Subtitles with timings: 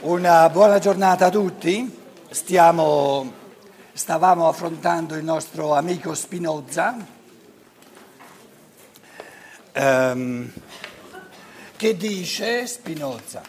[0.00, 1.90] Una buona giornata a tutti.
[2.28, 3.32] Stiamo,
[3.94, 6.94] stavamo affrontando il nostro amico Spinoza,
[9.72, 10.52] ehm,
[11.76, 13.40] che dice, Spinoza,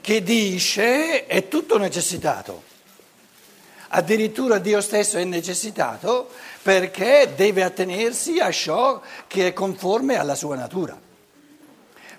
[0.00, 2.64] che dice è tutto necessitato.
[3.90, 6.30] Addirittura Dio stesso è necessitato
[6.62, 11.05] perché deve attenersi a ciò che è conforme alla sua natura.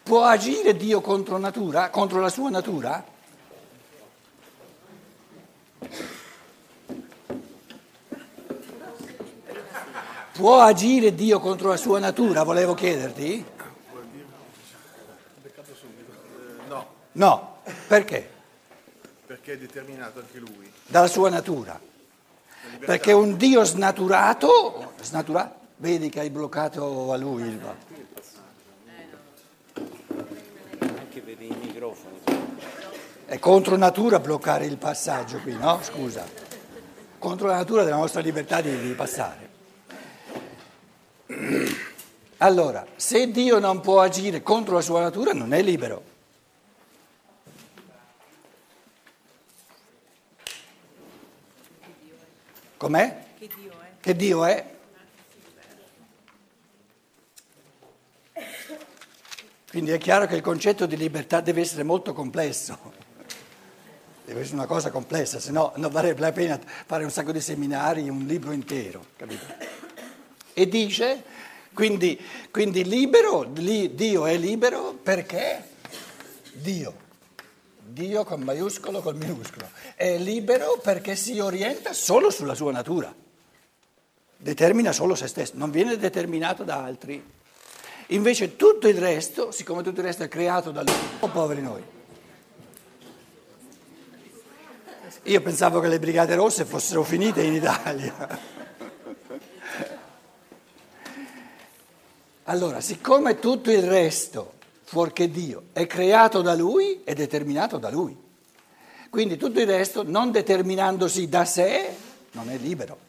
[0.07, 3.04] Può agire Dio contro natura, contro la sua natura?
[10.32, 13.43] Può agire Dio contro la sua natura, volevo chiederti?
[16.69, 18.29] No, No, perché?
[19.25, 20.71] perché è determinato anche lui.
[20.85, 21.77] Dalla sua natura.
[22.79, 27.60] Perché un Dio snaturato, snatura- vedi che hai bloccato a lui il
[30.79, 32.19] anche per i microfoni.
[33.25, 35.79] È contro natura bloccare il passaggio qui, no?
[35.83, 36.25] Scusa.
[37.19, 39.45] Contro la natura della nostra libertà di, di passare.
[42.37, 46.15] Allora, se Dio non può agire contro la sua natura, non è libero.
[52.77, 53.23] Com'è?
[53.39, 53.91] Che Dio è?
[53.99, 54.77] Che Dio è?
[59.78, 62.80] Quindi è chiaro che il concetto di libertà deve essere molto complesso,
[64.25, 67.39] deve essere una cosa complessa, se no non varrebbe la pena fare un sacco di
[67.39, 69.45] seminari, un libro intero, capito?
[70.52, 71.23] E dice,
[71.73, 75.66] quindi, quindi libero, li- Dio è libero perché?
[76.53, 76.95] Dio,
[77.78, 83.14] Dio con maiuscolo, col minuscolo, è libero perché si orienta solo sulla sua natura.
[84.38, 87.36] Determina solo se stesso, non viene determinato da altri.
[88.08, 91.83] Invece tutto il resto, siccome tutto il resto è creato da lui, oh, poveri noi.
[95.23, 98.39] Io pensavo che le Brigate Rosse fossero finite in Italia.
[102.43, 108.15] Allora, siccome tutto il resto, fuorché Dio, è creato da lui, è determinato da lui.
[109.10, 111.89] Quindi tutto il resto, non determinandosi da sé,
[112.31, 113.06] non è libero.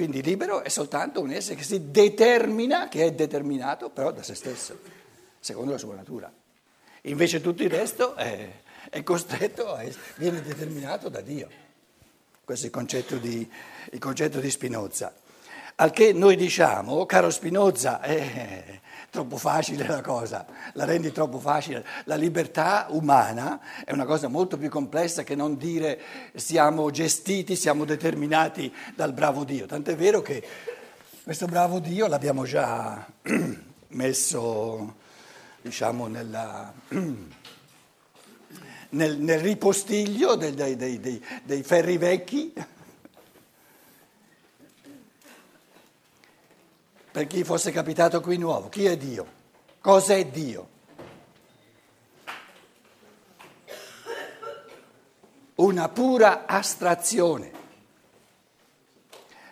[0.00, 4.34] Quindi libero è soltanto un essere che si determina, che è determinato però da se
[4.34, 4.80] stesso,
[5.38, 6.32] secondo la sua natura.
[7.02, 8.50] Invece tutto il resto è,
[8.88, 11.50] è costretto, a essere, viene determinato da Dio.
[12.42, 13.46] Questo è il concetto di,
[13.90, 15.14] il concetto di Spinoza.
[15.80, 21.82] Al che noi diciamo, caro Spinoza, è troppo facile la cosa, la rendi troppo facile.
[22.04, 25.98] La libertà umana è una cosa molto più complessa che non dire
[26.34, 29.64] siamo gestiti, siamo determinati dal bravo Dio.
[29.64, 30.46] Tant'è vero che
[31.22, 33.06] questo bravo Dio l'abbiamo già
[33.88, 34.96] messo,
[35.62, 36.74] diciamo, nella,
[38.90, 42.52] nel, nel ripostiglio dei- dei- dei- dei ferri vecchi.
[47.12, 49.26] Per chi fosse capitato qui nuovo, chi è Dio?
[49.80, 50.68] Cos'è Dio?
[55.56, 57.50] Una pura astrazione.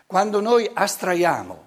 [0.06, 1.66] Quando noi astraiamo,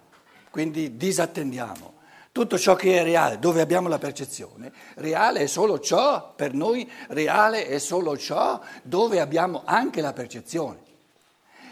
[0.49, 1.99] quindi disattendiamo
[2.31, 6.89] tutto ciò che è reale, dove abbiamo la percezione, reale è solo ciò, per noi
[7.09, 10.79] reale è solo ciò dove abbiamo anche la percezione.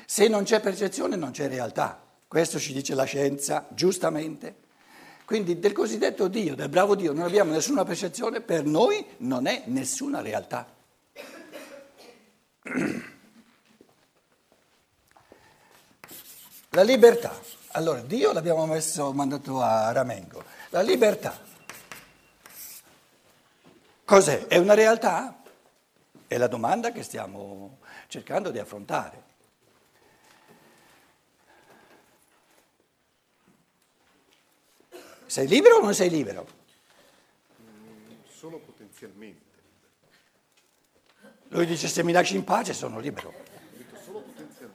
[0.06, 4.68] Se non c'è percezione non c'è realtà, questo ci dice la scienza, giustamente.
[5.26, 9.64] Quindi del cosiddetto Dio, del bravo Dio, non abbiamo nessuna percezione, per noi non è
[9.66, 10.72] nessuna realtà.
[16.70, 17.36] La libertà.
[17.72, 20.44] Allora, Dio l'abbiamo messo, mandato a Ramengo.
[20.70, 21.36] La libertà.
[24.06, 24.46] Cos'è?
[24.46, 25.42] È una realtà?
[26.28, 29.29] È la domanda che stiamo cercando di affrontare.
[35.30, 36.44] Sei libero o non sei libero?
[38.28, 39.46] Solo potenzialmente.
[41.50, 43.32] Lui dice se mi lasci in pace sono libero.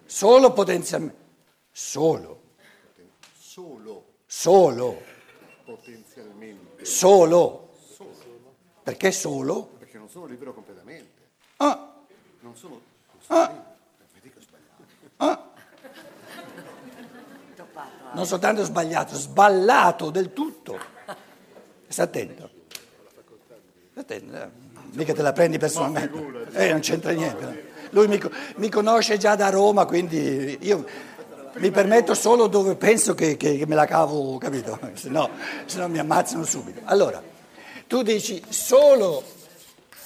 [0.06, 1.22] Solo potenzialmente.
[1.72, 2.40] Solo,
[3.36, 5.02] Solo solo,
[5.64, 6.84] potenzialmente.
[6.84, 7.72] solo.
[8.84, 9.64] Perché solo?
[9.78, 11.30] Perché non sono libero completamente.
[11.56, 12.00] Ah,
[12.42, 12.74] Non sono.
[13.10, 13.76] non sono libero.
[14.12, 15.53] Vedi che ho sbagliato.
[18.12, 20.78] Non soltanto sbagliato, sballato del tutto.
[21.88, 22.50] Sta attento.
[23.94, 24.36] Attento.
[24.36, 24.48] eh.
[24.92, 26.46] Mica te la prendi personalmente.
[26.52, 27.72] Eh, non c'entra niente.
[27.90, 28.20] Lui mi,
[28.56, 30.84] mi conosce già da Roma, quindi io
[31.54, 34.78] mi permetto solo dove penso che, che- che me la cavo, capito?
[34.94, 35.30] Se no,
[35.66, 36.80] se no mi ammazzano subito.
[36.84, 37.22] Allora,
[37.86, 39.22] tu dici solo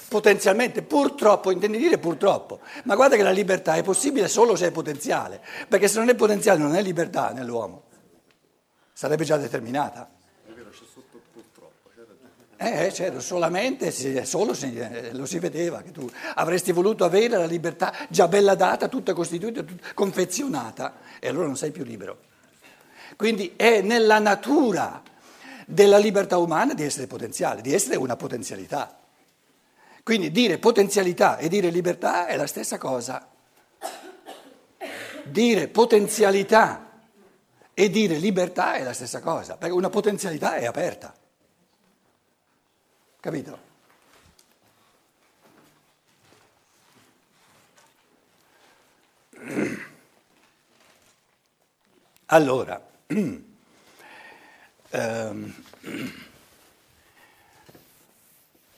[0.09, 4.71] potenzialmente, purtroppo, intendi dire purtroppo, ma guarda che la libertà è possibile solo se è
[4.71, 7.83] potenziale, perché se non è potenziale non è libertà nell'uomo,
[8.91, 10.09] sarebbe già determinata.
[10.45, 10.83] È vero, c'è
[12.57, 12.87] ragione.
[12.87, 17.37] Eh, certo, solamente, se- solo se eh, lo si vedeva che tu avresti voluto avere
[17.37, 22.17] la libertà già bella data, tutta costituita, tutta confezionata, e allora non sei più libero.
[23.15, 25.01] Quindi è nella natura
[25.65, 28.98] della libertà umana di essere potenziale, di essere una potenzialità.
[30.09, 33.29] Quindi dire potenzialità e dire libertà è la stessa cosa.
[35.25, 37.03] Dire potenzialità
[37.75, 41.13] e dire libertà è la stessa cosa, perché una potenzialità è aperta.
[43.19, 43.59] Capito?
[52.25, 52.83] Allora,
[54.89, 55.53] ehm,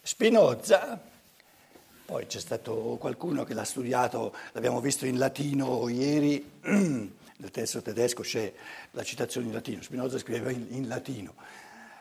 [0.02, 1.10] Spinoza,
[2.12, 8.22] poi c'è stato qualcuno che l'ha studiato, l'abbiamo visto in latino ieri, nel testo tedesco
[8.22, 8.52] c'è
[8.92, 11.36] la citazione in latino, Spinoza scriveva in, in latino.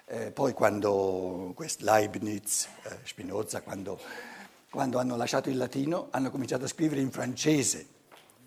[0.07, 4.01] Eh, poi quando Leibniz, eh, Spinoza, quando,
[4.69, 7.87] quando hanno lasciato il latino, hanno cominciato a scrivere in francese.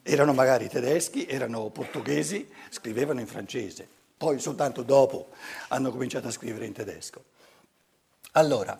[0.01, 3.87] Erano magari tedeschi, erano portoghesi, scrivevano in francese.
[4.17, 5.29] Poi soltanto dopo
[5.69, 7.23] hanno cominciato a scrivere in tedesco.
[8.33, 8.77] Allora,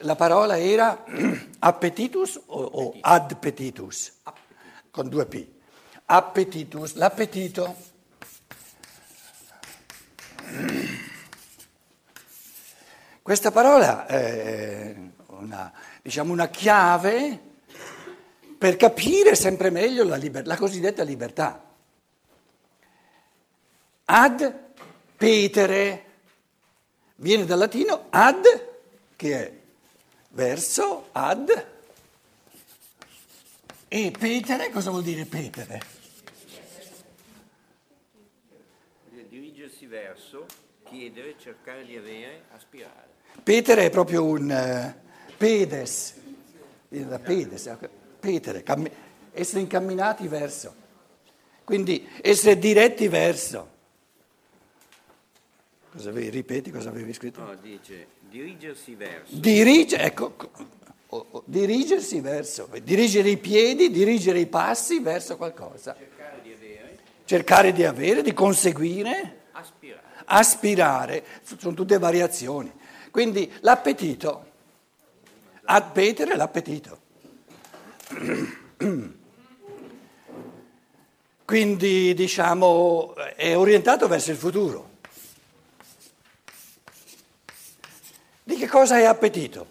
[0.00, 1.04] la parola era
[1.60, 4.12] appetitus o, o adpetitus?
[4.90, 5.46] Con due P.
[6.06, 7.76] Appetitus, l'appetito.
[13.22, 14.94] Questa parola è
[15.26, 17.40] una, diciamo, una chiave
[18.56, 21.62] per capire sempre meglio la, liber- la cosiddetta libertà.
[24.04, 24.64] Ad
[25.16, 26.04] petere
[27.16, 28.44] viene dal latino ad,
[29.16, 29.55] che è
[30.36, 31.66] verso, ad,
[33.88, 35.80] e petere, cosa vuol dire petere?
[39.30, 40.44] Dirigersi verso,
[40.84, 43.14] chiedere, cercare di avere, aspirare.
[43.42, 44.94] Petere è proprio un eh,
[45.38, 46.14] pedes,
[46.88, 47.90] viene da pedes, eh,
[48.20, 48.92] petere, cammi-
[49.32, 50.74] essere incamminati verso,
[51.64, 53.74] quindi essere diretti verso.
[55.96, 57.40] Cosa avevi, ripeti cosa avevi scritto?
[57.40, 60.50] No, dice dirigersi verso, Dirige, ecco, co-
[61.08, 66.98] o- o- dirigersi verso, dirigere i piedi, dirigere i passi verso qualcosa, cercare di avere,
[67.24, 70.02] cercare di avere, di conseguire, aspirare.
[70.26, 71.24] aspirare,
[71.58, 72.70] sono tutte variazioni.
[73.10, 74.44] Quindi l'appetito,
[75.64, 76.98] ad petere l'appetito.
[81.46, 84.85] Quindi diciamo è orientato verso il futuro.
[88.48, 89.66] Di che cosa hai appetito?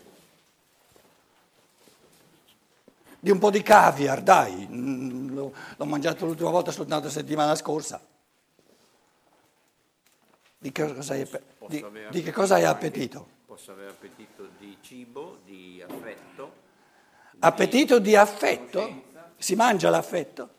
[3.18, 5.54] Di un po' di caviar, dai, Mm, l'ho,
[5.86, 8.02] mangiato l'ultima volta soltanto la settimana scorsa.
[10.58, 11.26] Di che cosa hai,
[11.68, 13.28] di- di che cosa hai anche- appetito?
[13.46, 16.64] Posso avere appetito di cibo, di affetto,
[17.40, 19.04] Appetito di affetto?
[19.38, 20.50] Si mangia l'affetto?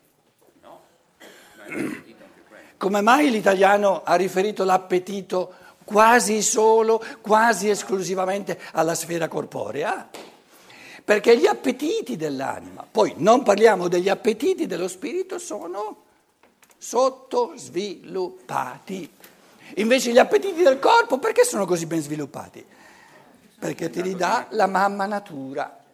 [2.78, 5.54] Come mai l'italiano ha riferito l'appetito
[5.86, 10.08] quasi solo, quasi esclusivamente alla sfera corporea?
[11.04, 16.02] Perché gli appetiti dell'anima, poi non parliamo degli appetiti dello spirito, sono
[16.76, 19.08] sottosviluppati.
[19.76, 22.66] Invece gli appetiti del corpo, perché sono così ben sviluppati?
[23.58, 25.84] Perché te li dà la mamma natura.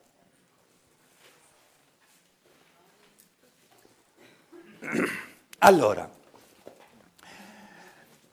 [5.64, 6.11] Allora,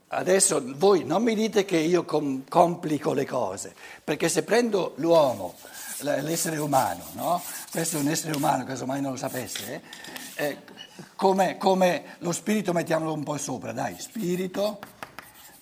[0.09, 3.73] adesso voi non mi dite che io com- complico le cose,
[4.03, 5.55] perché se prendo l'uomo,
[6.01, 7.41] l'essere umano, no?
[7.71, 9.81] Questo è un essere umano, casomai non lo sapesse, eh?
[10.45, 10.57] Eh,
[11.15, 14.79] come, come lo spirito mettiamolo un po' sopra, dai, spirito,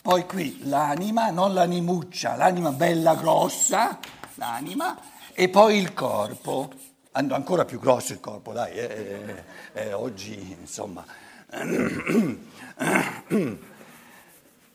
[0.02, 4.00] poi qui l'anima, non l'animuccia, l'anima bella grossa,
[4.36, 4.98] l'anima,
[5.34, 6.72] e poi il corpo,
[7.12, 11.04] An- ancora più grosso il corpo, dai, eh, eh, eh, oggi insomma.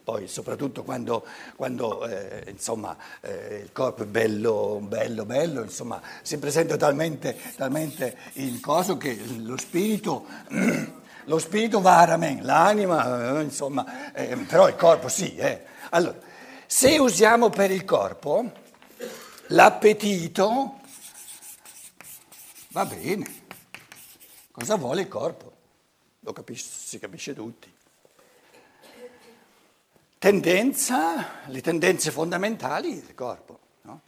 [0.04, 6.38] Poi soprattutto quando, quando, eh, insomma, eh, il corpo è bello, bello, bello, insomma, si
[6.38, 10.26] presenta talmente, talmente il coso che lo spirito,
[11.26, 15.36] lo spirito va a ramen, l'anima, eh, insomma, eh, però il corpo sì.
[15.36, 15.64] eh.
[15.90, 16.18] Allora,
[16.66, 18.50] se usiamo per il corpo
[19.48, 20.80] l'appetito,
[22.70, 23.40] va bene.
[24.50, 25.52] Cosa vuole il corpo?
[26.20, 27.71] Lo capisce, si capisce tutti.
[30.22, 33.58] Tendenza, le tendenze fondamentali del corpo.
[33.82, 34.02] no?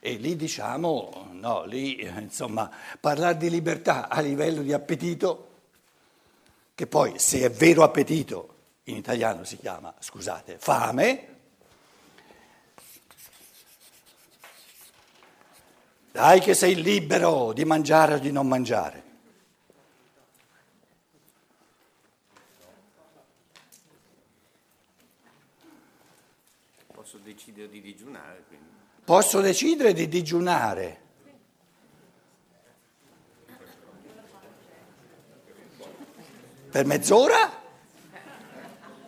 [0.00, 5.48] E lì diciamo, no, lì eh, insomma, parlare di libertà a livello di appetito,
[6.74, 11.28] che poi se è vero appetito, in italiano si chiama, scusate, fame,
[16.10, 19.08] dai che sei libero di mangiare o di non mangiare.
[27.10, 28.66] Posso decidere di digiunare, quindi.
[29.04, 30.98] Posso decidere di digiunare.
[36.70, 37.50] Per mezz'ora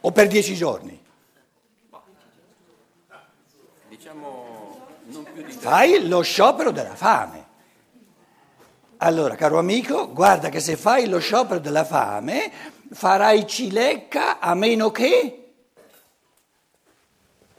[0.00, 1.00] o per dieci giorni?
[3.88, 7.50] Diciamo non più di Fai lo sciopero della fame.
[8.96, 12.50] Allora, caro amico, guarda che se fai lo sciopero della fame
[12.90, 15.41] farai cilecca a meno che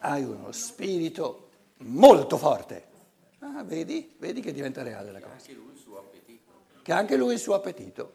[0.04, 2.92] hai uno spirito molto forte.
[3.40, 4.16] Ah, vedi?
[4.18, 5.34] Vedi che diventa reale la cosa.
[5.36, 6.52] anche lui il suo appetito.
[6.82, 8.14] Che anche lui il suo appetito.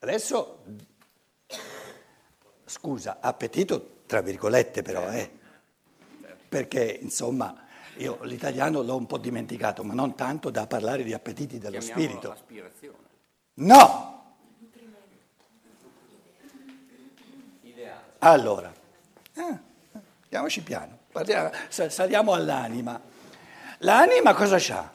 [0.00, 0.64] Adesso,
[2.64, 5.30] scusa, appetito tra virgolette però, eh.
[6.48, 7.66] Perché insomma
[7.96, 12.30] io l'italiano l'ho un po' dimenticato, ma non tanto da parlare di appetiti dello spirito.
[12.30, 13.06] aspirazione.
[13.54, 14.16] No!
[18.20, 18.72] Allora,
[19.34, 19.58] eh,
[20.28, 20.98] andiamoci piano,
[21.68, 23.00] sa- saliamo all'anima.
[23.78, 24.90] L'anima cosa c'ha?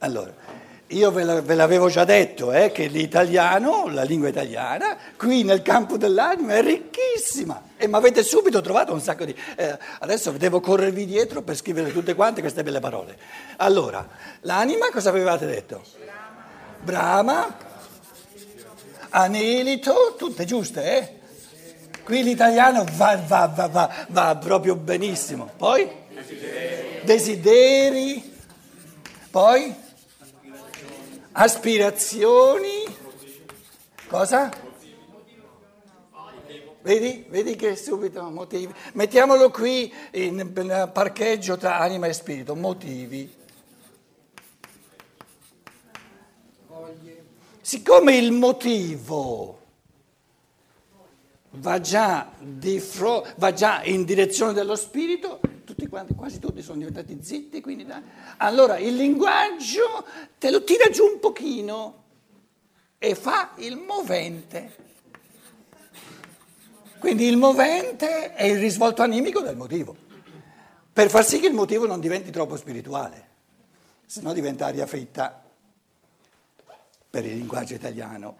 [0.00, 0.32] Allora,
[0.88, 5.60] io ve, la- ve l'avevo già detto eh, che l'italiano, la lingua italiana, qui nel
[5.60, 9.36] campo dell'anima è ricchissima e mi avete subito trovato un sacco di...
[9.56, 13.18] eh, adesso devo corrervi dietro per scrivere tutte quante queste belle parole.
[13.56, 14.06] Allora,
[14.42, 15.82] l'anima cosa avevate detto?
[16.80, 17.56] Brama,
[19.10, 21.16] anelito, tutte giuste, eh?
[22.04, 25.50] Qui l'italiano va, va, va, va, proprio benissimo.
[25.56, 25.86] Poi?
[27.04, 28.36] Desideri.
[29.30, 29.74] Poi?
[31.32, 32.84] Aspirazioni.
[34.08, 34.50] Cosa?
[36.80, 37.26] Vedi?
[37.28, 38.72] Vedi che subito motivi.
[38.94, 40.50] Mettiamolo qui in
[40.90, 42.56] parcheggio tra anima e spirito.
[42.56, 43.37] Motivi.
[47.68, 49.60] Siccome il motivo
[51.50, 52.32] va già,
[52.78, 57.84] fro- va già in direzione dello spirito, tutti quanti, quasi tutti sono diventati zitti, quindi
[57.84, 58.00] dai.
[58.38, 60.06] allora il linguaggio
[60.38, 62.04] te lo tira giù un pochino
[62.96, 64.74] e fa il movente.
[66.98, 69.94] Quindi il movente è il risvolto animico del motivo,
[70.90, 73.28] per far sì che il motivo non diventi troppo spirituale,
[74.06, 75.42] se no diventa aria fritta
[77.10, 78.36] per il linguaggio italiano.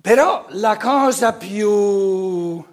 [0.00, 2.64] Però la cosa più,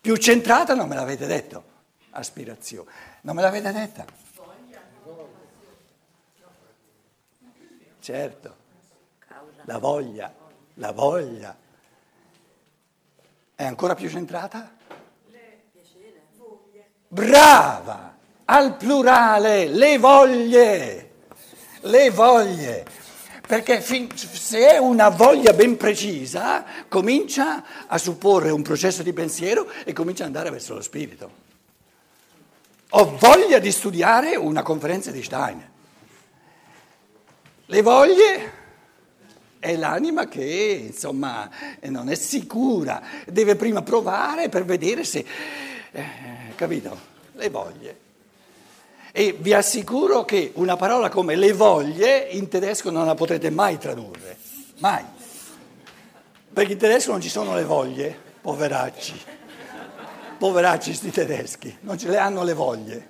[0.00, 1.64] più centrata non me l'avete detto,
[2.10, 2.90] aspirazione,
[3.22, 4.04] non me l'avete detta.
[8.00, 8.56] Certo,
[9.64, 10.32] la voglia,
[10.74, 11.56] la voglia.
[13.54, 14.78] È ancora più centrata?
[17.08, 18.16] Brava!
[18.44, 21.12] Al plurale, le voglie,
[21.80, 22.86] le voglie.
[23.50, 29.68] Perché fin- se è una voglia ben precisa, comincia a supporre un processo di pensiero
[29.84, 31.32] e comincia ad andare verso lo spirito.
[32.90, 35.68] Ho voglia di studiare una conferenza di Stein.
[37.66, 38.52] Le voglie
[39.58, 45.26] è l'anima che, insomma, non è sicura, deve prima provare per vedere se...
[45.90, 46.04] eh,
[46.54, 46.96] capito?
[47.32, 47.98] Le voglie.
[49.12, 53.76] E vi assicuro che una parola come le voglie in tedesco non la potrete mai
[53.76, 54.36] tradurre,
[54.78, 55.04] mai.
[56.52, 59.20] Perché in tedesco non ci sono le voglie, poveracci.
[60.38, 63.08] Poveracci sti tedeschi, non ce le hanno le voglie.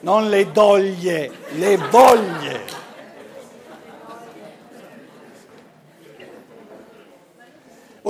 [0.00, 2.53] Non le doglie, le voglie.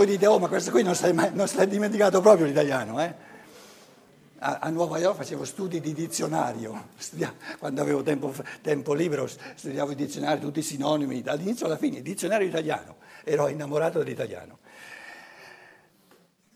[0.05, 3.15] Voi dite, oh ma questo qui non si è dimenticato proprio l'italiano, eh?
[4.41, 8.31] A, a Nuova York facevo studi di dizionario, studia- quando avevo tempo,
[8.61, 13.49] tempo libero studiavo i dizionari, tutti i sinonimi, dall'inizio alla fine, il dizionario italiano, ero
[13.49, 14.59] innamorato dell'italiano.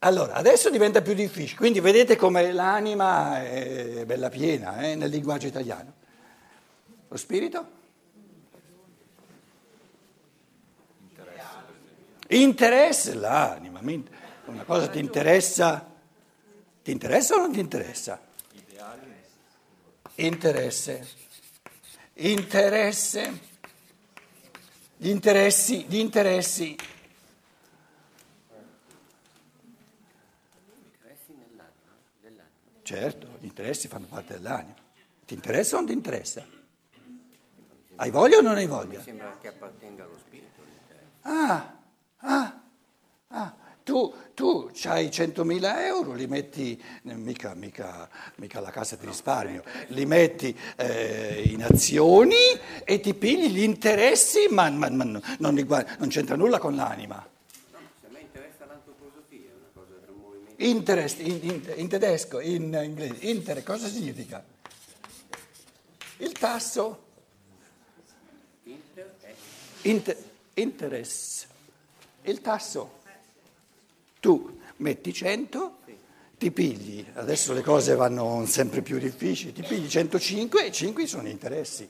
[0.00, 5.47] Allora, adesso diventa più difficile, quindi vedete come l'anima è bella piena eh, nel linguaggio
[5.47, 5.95] italiano.
[7.09, 7.77] Lo spirito?
[12.30, 15.90] Interesse l'anima, una cosa ti interessa,
[16.82, 18.20] ti interessa o non ti interessa?
[20.16, 21.08] Interesse.
[22.14, 23.40] Interesse.
[24.97, 26.76] Gli interessi, gli interessi.
[32.82, 34.75] Certo, gli interessi fanno parte dell'anima.
[35.25, 36.47] Ti interessa o non ti interessa?
[37.97, 38.99] Hai voglia o non hai voglia?
[38.99, 40.62] Mi sembra che appartenga allo spirito.
[41.23, 41.77] Ah,
[42.19, 42.61] ah,
[43.29, 43.55] ah.
[43.89, 50.05] Tu, tu hai 100.000 euro, li metti, mica, mica, mica la cassa di risparmio, li
[50.05, 52.35] metti eh, in azioni
[52.85, 55.05] e ti pigli gli interessi, ma, ma- ma
[55.39, 57.17] non, li guardi- non c'entra nulla con l'anima.
[57.73, 60.63] No, se a me interessa l'antroposofia, è una cosa, è un movimento.
[60.63, 64.45] Interest, in, in- in tedesco, in inglese, inter cosa significa?
[66.19, 67.05] Il tasso,
[69.83, 70.17] inter,
[70.55, 71.47] interest,
[72.30, 73.00] il tasso.
[74.20, 75.76] Tu metti 100,
[76.38, 81.25] ti pigli, adesso le cose vanno sempre più difficili, ti pigli 105 e 5 sono
[81.25, 81.88] gli interessi.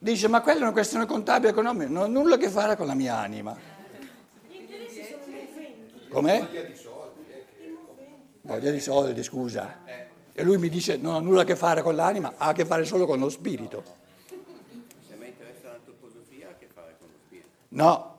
[0.00, 2.86] Dice, ma quella è una questione contabile economica, non ha nulla a che fare con
[2.86, 3.56] la mia anima.
[6.08, 6.76] Com'è?
[8.42, 9.84] Voglia di soldi, scusa.
[10.32, 12.64] E lui mi dice, non ha nulla a che fare con l'anima, ha a che
[12.64, 13.82] fare solo con lo spirito.
[15.06, 17.48] Se a me interessa l'antroposofia, ha a che fare con lo spirito.
[17.68, 18.18] No,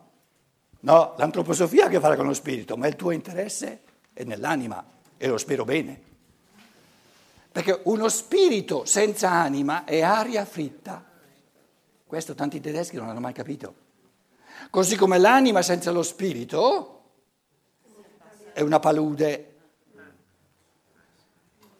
[0.82, 3.82] no, l'antroposofia ha a che fare con lo spirito, ma il tuo interesse
[4.14, 4.84] è nell'anima
[5.18, 6.08] e lo spero bene.
[7.52, 11.04] Perché uno spirito senza anima è aria fritta.
[12.06, 13.88] Questo tanti tedeschi non hanno mai capito.
[14.70, 17.04] Così come l'anima senza lo spirito
[18.54, 19.56] è una palude.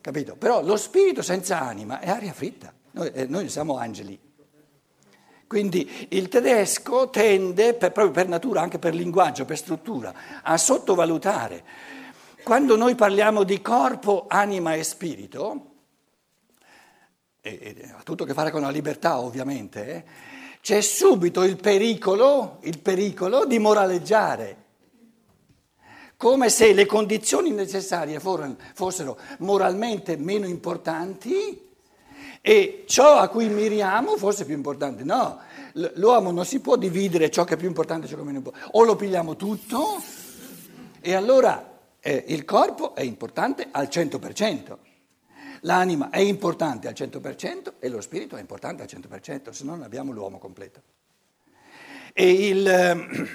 [0.02, 0.36] Capito?
[0.36, 2.74] Però lo spirito senza anima è aria fritta.
[2.92, 4.20] Noi, eh, noi siamo angeli.
[5.50, 10.14] Quindi il tedesco tende, per- proprio per natura, anche per linguaggio, per struttura,
[10.44, 11.64] a sottovalutare.
[12.44, 15.66] Quando noi parliamo di corpo, anima e spirito,
[17.42, 20.04] e, ha tutto a che fare con la libertà ovviamente, eh,
[20.62, 24.58] c'è subito il pericolo, il pericolo di moraleggiare,
[26.16, 31.69] come se le condizioni necessarie fossero moralmente meno importanti
[32.42, 35.04] e ciò a cui miriamo fosse più importante.
[35.04, 35.40] No,
[35.96, 38.38] l'uomo non si può dividere ciò che è più importante e ciò che è meno
[38.38, 38.70] importante.
[38.74, 40.02] O lo pigliamo tutto
[41.02, 44.78] e allora eh, il corpo è importante al 100%,
[45.62, 49.84] l'anima è importante al 100% e lo spirito è importante al 100%, se no non
[49.84, 50.82] abbiamo l'uomo completo.
[52.14, 53.08] E il, ehm,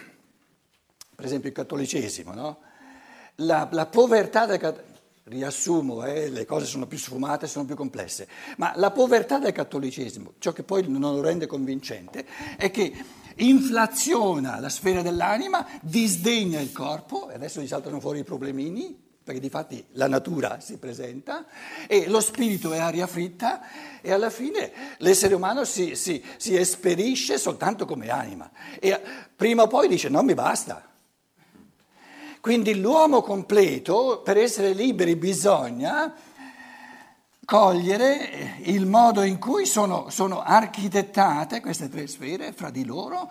[1.15, 2.59] per esempio il cattolicesimo, no?
[3.37, 4.94] la, la povertà del cattolicesimo,
[5.25, 10.35] riassumo, eh, le cose sono più sfumate, sono più complesse, ma la povertà del cattolicesimo,
[10.39, 12.93] ciò che poi non lo rende convincente, è che
[13.37, 19.41] inflaziona la sfera dell'anima, disdegna il corpo, e adesso gli saltano fuori i problemini, perché
[19.41, 21.47] di fatti la natura si presenta,
[21.87, 23.63] e lo spirito è aria fritta,
[24.03, 28.51] e alla fine l'essere umano si, si, si esperisce soltanto come anima.
[28.79, 29.01] E
[29.35, 30.93] prima o poi dice non mi basta.
[32.45, 36.15] Quindi l'uomo completo, per essere liberi, bisogna
[37.43, 43.31] cogliere il modo in cui sono, sono architettate queste tre sfere fra di loro.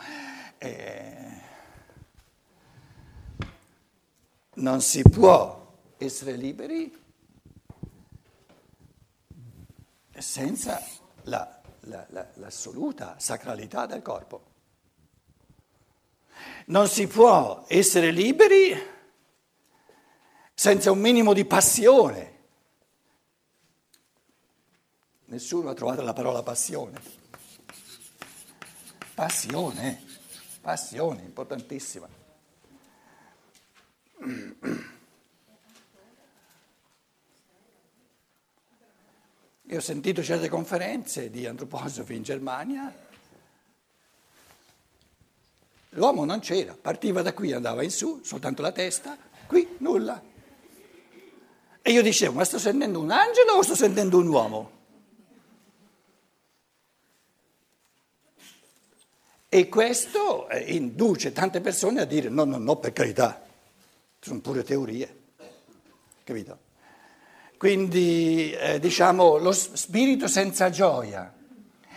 [0.58, 1.42] Eh,
[4.56, 6.92] non si può essere liberi
[10.18, 10.82] senza
[11.26, 14.44] la, la, la, l'assoluta sacralità del corpo.
[16.66, 18.93] Non si può essere liberi
[20.54, 22.32] senza un minimo di passione.
[25.26, 27.02] Nessuno ha trovato la parola passione.
[29.16, 30.04] Passione,
[30.62, 32.08] passione, importantissima.
[39.68, 42.94] Io ho sentito certe conferenze di antroposofi in Germania.
[45.90, 50.33] L'uomo non c'era, partiva da qui, andava in su, soltanto la testa, qui nulla.
[51.86, 54.72] E io dicevo, ma sto sentendo un angelo o sto sentendo un uomo?
[59.50, 63.44] E questo eh, induce tante persone a dire no, no, no, per carità,
[64.18, 65.24] sono pure teorie,
[66.24, 66.58] capito?
[67.58, 71.34] Quindi eh, diciamo lo spirito senza gioia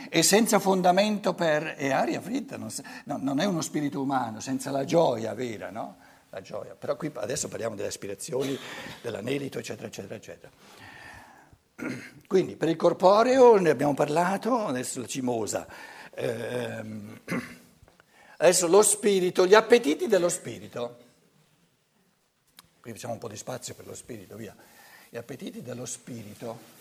[0.08, 1.76] e senza fondamento per...
[1.76, 2.70] è aria fritta, non,
[3.04, 5.96] no, non è uno spirito umano, senza la gioia vera, no?
[6.36, 6.74] La gioia.
[6.74, 8.58] Però qui adesso parliamo delle aspirazioni,
[9.00, 10.52] dell'anelito, eccetera, eccetera, eccetera.
[12.28, 15.66] Quindi per il corporeo ne abbiamo parlato, adesso la cimosa.
[16.14, 17.20] Ehm,
[18.36, 20.98] adesso lo spirito, gli appetiti dello spirito.
[22.82, 24.54] Qui facciamo un po' di spazio per lo spirito, via.
[25.08, 26.75] Gli appetiti dello spirito.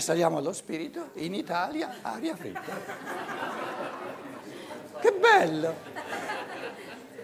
[0.00, 2.72] Che saliamo allo spirito, in Italia aria fritta.
[4.98, 5.74] Che bello!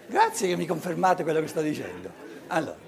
[0.05, 2.09] Grazie che mi confermate quello che sto dicendo.
[2.47, 2.86] Allora.